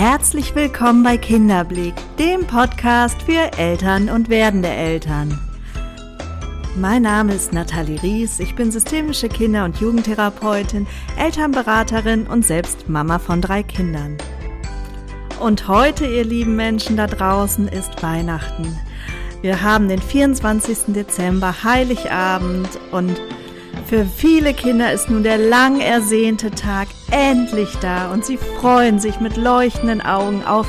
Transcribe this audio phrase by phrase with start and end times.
[0.00, 5.40] Herzlich willkommen bei Kinderblick, dem Podcast für Eltern und werdende Eltern.
[6.76, 10.86] Mein Name ist Nathalie Ries, ich bin systemische Kinder- und Jugendtherapeutin,
[11.18, 14.16] Elternberaterin und selbst Mama von drei Kindern.
[15.40, 18.78] Und heute, ihr lieben Menschen da draußen, ist Weihnachten.
[19.42, 20.94] Wir haben den 24.
[20.94, 23.20] Dezember, Heiligabend und
[23.86, 29.20] für viele Kinder ist nun der lang ersehnte Tag endlich da und sie freuen sich
[29.20, 30.66] mit leuchtenden Augen auf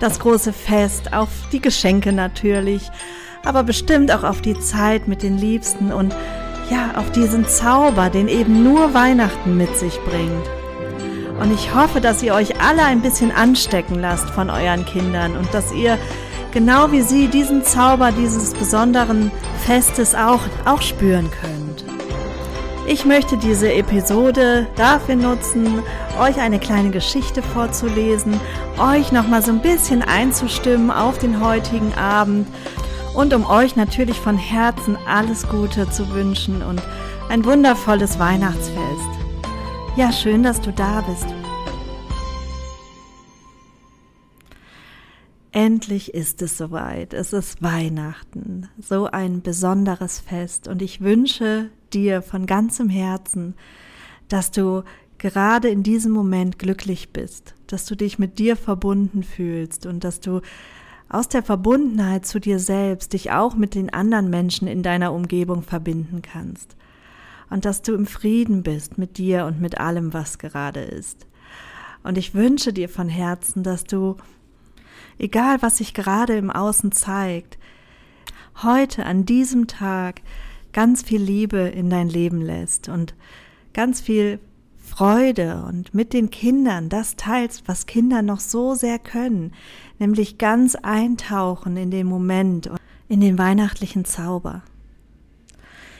[0.00, 2.90] das große Fest, auf die Geschenke natürlich,
[3.44, 6.14] aber bestimmt auch auf die Zeit mit den Liebsten und
[6.70, 10.46] ja, auf diesen Zauber, den eben nur Weihnachten mit sich bringt.
[11.40, 15.52] Und ich hoffe, dass ihr euch alle ein bisschen anstecken lasst von euren Kindern und
[15.54, 15.98] dass ihr
[16.52, 19.30] genau wie sie diesen Zauber dieses besonderen
[19.64, 21.67] Festes auch, auch spüren könnt.
[22.90, 25.82] Ich möchte diese Episode dafür nutzen,
[26.18, 28.40] euch eine kleine Geschichte vorzulesen,
[28.78, 32.48] euch nochmal so ein bisschen einzustimmen auf den heutigen Abend
[33.14, 36.80] und um euch natürlich von Herzen alles Gute zu wünschen und
[37.28, 39.10] ein wundervolles Weihnachtsfest.
[39.96, 41.26] Ja, schön, dass du da bist.
[45.52, 47.12] Endlich ist es soweit.
[47.12, 50.68] Es ist Weihnachten, so ein besonderes Fest.
[50.68, 53.54] Und ich wünsche dir von ganzem Herzen,
[54.28, 54.82] dass du
[55.18, 60.20] gerade in diesem Moment glücklich bist, dass du dich mit dir verbunden fühlst und dass
[60.20, 60.40] du
[61.08, 65.62] aus der Verbundenheit zu dir selbst dich auch mit den anderen Menschen in deiner Umgebung
[65.62, 66.76] verbinden kannst.
[67.50, 71.26] Und dass du im Frieden bist mit dir und mit allem, was gerade ist.
[72.02, 74.16] Und ich wünsche dir von Herzen, dass du,
[75.18, 77.58] egal was sich gerade im Außen zeigt,
[78.62, 80.20] heute an diesem Tag
[80.78, 83.16] ganz viel Liebe in dein Leben lässt und
[83.74, 84.38] ganz viel
[84.76, 89.54] Freude und mit den Kindern das teilst, was Kinder noch so sehr können,
[89.98, 92.78] nämlich ganz eintauchen in den Moment und
[93.08, 94.62] in den weihnachtlichen Zauber.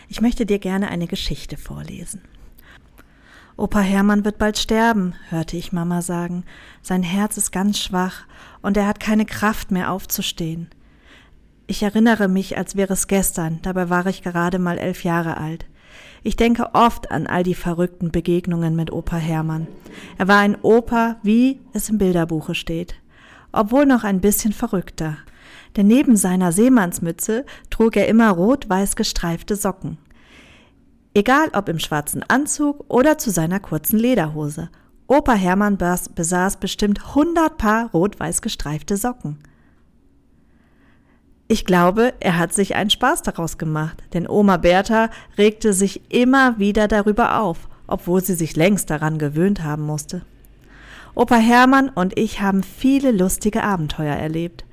[0.08, 2.22] Ich möchte dir gerne eine Geschichte vorlesen.
[3.56, 6.44] Opa Hermann wird bald sterben, hörte ich Mama sagen.
[6.82, 8.26] Sein Herz ist ganz schwach
[8.62, 10.68] und er hat keine Kraft mehr aufzustehen.
[11.70, 15.66] Ich erinnere mich, als wäre es gestern, dabei war ich gerade mal elf Jahre alt.
[16.22, 19.66] Ich denke oft an all die verrückten Begegnungen mit Opa Hermann.
[20.16, 22.94] Er war ein Opa, wie es im Bilderbuche steht,
[23.52, 25.18] obwohl noch ein bisschen verrückter.
[25.76, 29.98] Denn neben seiner Seemannsmütze trug er immer rot-weiß gestreifte Socken.
[31.12, 34.70] Egal ob im schwarzen Anzug oder zu seiner kurzen Lederhose.
[35.06, 39.38] Opa Hermann besaß bestimmt hundert Paar rot-weiß gestreifte Socken.
[41.50, 46.58] Ich glaube, er hat sich einen Spaß daraus gemacht, denn Oma Bertha regte sich immer
[46.58, 50.20] wieder darüber auf, obwohl sie sich längst daran gewöhnt haben musste.
[51.14, 54.66] Opa Hermann und ich haben viele lustige Abenteuer erlebt.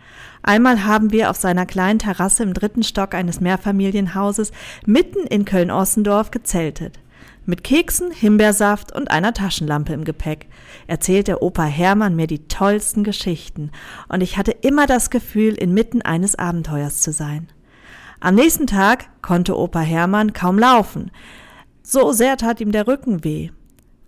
[0.43, 4.51] Einmal haben wir auf seiner kleinen Terrasse im dritten Stock eines Mehrfamilienhauses
[4.85, 6.99] mitten in Köln-Ossendorf gezeltet.
[7.47, 10.47] Mit Keksen, Himbeersaft und einer Taschenlampe im Gepäck
[10.87, 13.71] erzählte Opa Hermann mir die tollsten Geschichten,
[14.09, 17.47] und ich hatte immer das Gefühl, inmitten eines Abenteuers zu sein.
[18.19, 21.11] Am nächsten Tag konnte Opa Hermann kaum laufen.
[21.83, 23.51] So sehr tat ihm der Rücken weh.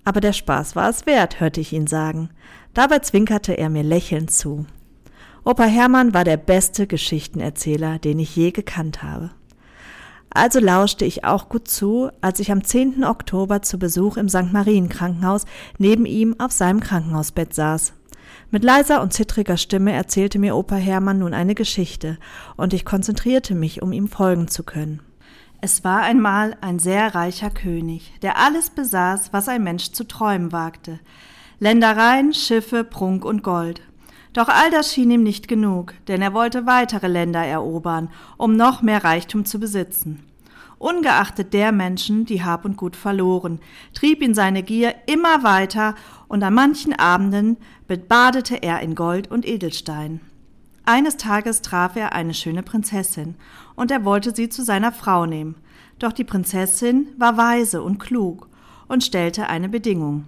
[0.04, 2.32] Aber der Spaß war es wert, hörte ich ihn sagen.
[2.74, 4.66] Dabei zwinkerte er mir lächelnd zu.
[5.44, 9.30] Opa Hermann war der beste Geschichtenerzähler, den ich je gekannt habe.
[10.30, 13.04] Also lauschte ich auch gut zu, als ich am 10.
[13.04, 14.52] Oktober zu Besuch im St.
[14.52, 15.46] Marien Krankenhaus
[15.78, 17.94] neben ihm auf seinem Krankenhausbett saß.
[18.50, 22.18] Mit leiser und zittriger Stimme erzählte mir Opa Hermann nun eine Geschichte,
[22.56, 25.02] und ich konzentrierte mich, um ihm folgen zu können.
[25.60, 30.52] Es war einmal ein sehr reicher König, der alles besaß, was ein Mensch zu träumen
[30.52, 31.00] wagte.
[31.60, 33.82] Ländereien, Schiffe, Prunk und Gold.
[34.38, 38.84] Doch all das schien ihm nicht genug, denn er wollte weitere Länder erobern, um noch
[38.84, 40.24] mehr Reichtum zu besitzen.
[40.78, 43.60] Ungeachtet der Menschen, die Hab und Gut verloren,
[43.96, 45.96] trieb ihn seine Gier immer weiter,
[46.28, 47.58] und an manchen Abenden
[47.88, 50.22] badete er in Gold und Edelstein.
[50.86, 53.34] Eines Tages traf er eine schöne Prinzessin,
[53.76, 55.56] und er wollte sie zu seiner Frau nehmen.
[55.98, 58.50] Doch die Prinzessin war weise und klug
[58.88, 60.26] und stellte eine Bedingung.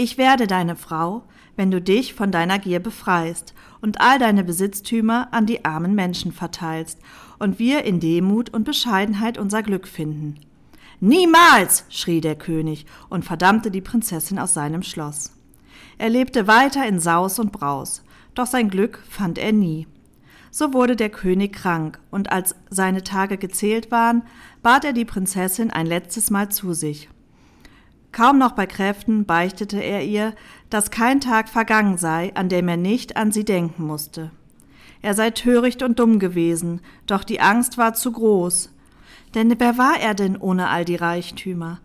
[0.00, 1.24] Ich werde deine Frau,
[1.56, 6.30] wenn du dich von deiner Gier befreist und all deine Besitztümer an die armen Menschen
[6.30, 7.00] verteilst
[7.40, 10.36] und wir in Demut und Bescheidenheit unser Glück finden.
[11.00, 11.84] Niemals!
[11.88, 15.32] schrie der König und verdammte die Prinzessin aus seinem Schloss.
[15.98, 18.04] Er lebte weiter in Saus und Braus,
[18.36, 19.88] doch sein Glück fand er nie.
[20.52, 24.22] So wurde der König krank, und als seine Tage gezählt waren,
[24.62, 27.08] bat er die Prinzessin ein letztes Mal zu sich.
[28.18, 30.34] Kaum noch bei Kräften beichtete er ihr,
[30.70, 34.32] dass kein Tag vergangen sei, an dem er nicht an sie denken musste.
[35.02, 38.70] Er sei töricht und dumm gewesen, doch die Angst war zu groß.
[39.36, 41.78] Denn wer war er denn ohne all die Reichtümer?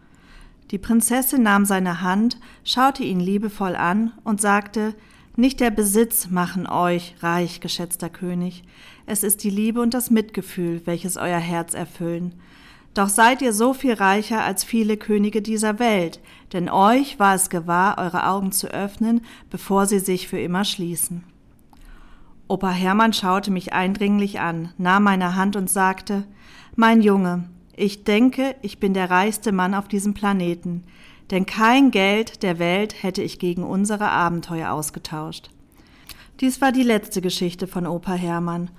[0.71, 4.95] Die Prinzessin nahm seine Hand, schaute ihn liebevoll an und sagte,
[5.35, 8.63] nicht der Besitz machen euch reich, geschätzter König,
[9.05, 12.33] es ist die Liebe und das Mitgefühl, welches euer Herz erfüllen.
[12.93, 16.19] Doch seid ihr so viel reicher als viele Könige dieser Welt,
[16.53, 21.23] denn euch war es gewahr, eure Augen zu öffnen, bevor sie sich für immer schließen.
[22.47, 26.25] Opa Hermann schaute mich eindringlich an, nahm meine Hand und sagte,
[26.75, 30.83] Mein Junge, ich denke, ich bin der reichste Mann auf diesem Planeten,
[31.31, 35.49] denn kein Geld der Welt hätte ich gegen unsere Abenteuer ausgetauscht.
[36.41, 38.69] Dies war die letzte Geschichte von Opa Hermann,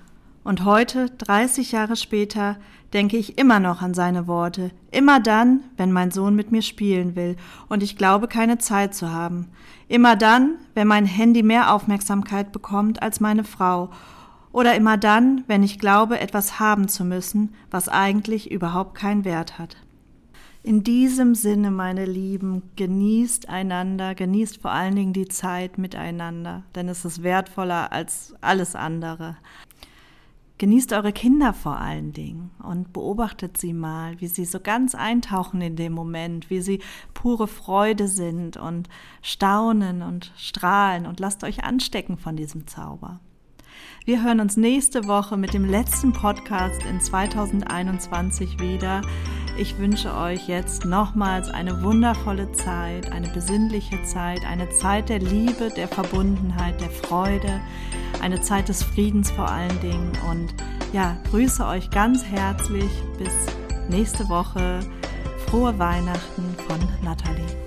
[0.45, 2.55] und heute, 30 Jahre später,
[2.93, 7.15] denke ich immer noch an seine Worte, immer dann, wenn mein Sohn mit mir spielen
[7.15, 7.35] will.
[7.67, 9.49] Und ich glaube keine Zeit zu haben,
[9.89, 13.89] immer dann, wenn mein Handy mehr Aufmerksamkeit bekommt als meine Frau,
[14.51, 19.59] oder immer dann, wenn ich glaube, etwas haben zu müssen, was eigentlich überhaupt keinen Wert
[19.59, 19.75] hat.
[20.63, 26.87] In diesem Sinne, meine Lieben, genießt einander, genießt vor allen Dingen die Zeit miteinander, denn
[26.87, 29.37] es ist wertvoller als alles andere.
[30.57, 35.59] Genießt eure Kinder vor allen Dingen und beobachtet sie mal, wie sie so ganz eintauchen
[35.59, 36.79] in dem Moment, wie sie
[37.13, 38.87] pure Freude sind und
[39.21, 43.19] staunen und strahlen und lasst euch anstecken von diesem Zauber.
[44.05, 49.01] Wir hören uns nächste Woche mit dem letzten Podcast in 2021 wieder.
[49.57, 55.69] Ich wünsche euch jetzt nochmals eine wundervolle Zeit, eine besinnliche Zeit, eine Zeit der Liebe,
[55.75, 57.59] der Verbundenheit, der Freude,
[58.21, 60.11] eine Zeit des Friedens vor allen Dingen.
[60.29, 60.53] Und
[60.93, 62.91] ja, grüße euch ganz herzlich.
[63.17, 63.33] Bis
[63.89, 64.79] nächste Woche.
[65.47, 67.64] Frohe Weihnachten von Nathalie.